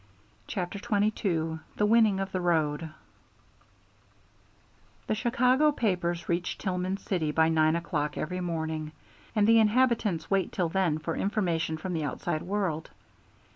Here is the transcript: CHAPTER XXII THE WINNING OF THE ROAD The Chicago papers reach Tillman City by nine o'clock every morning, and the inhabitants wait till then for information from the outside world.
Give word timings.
CHAPTER 0.47 0.79
XXII 0.79 1.59
THE 1.75 1.85
WINNING 1.85 2.19
OF 2.21 2.31
THE 2.31 2.41
ROAD 2.41 2.89
The 5.05 5.13
Chicago 5.13 5.71
papers 5.71 6.27
reach 6.27 6.57
Tillman 6.57 6.97
City 6.97 7.31
by 7.31 7.49
nine 7.49 7.75
o'clock 7.75 8.17
every 8.17 8.41
morning, 8.41 8.93
and 9.35 9.45
the 9.47 9.59
inhabitants 9.59 10.31
wait 10.31 10.51
till 10.51 10.69
then 10.69 10.97
for 10.97 11.15
information 11.15 11.77
from 11.77 11.93
the 11.93 12.03
outside 12.03 12.41
world. 12.41 12.89